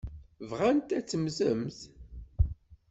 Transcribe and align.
Bɣant 0.49 0.89
ad 0.97 1.05
temmtemt. 1.07 1.79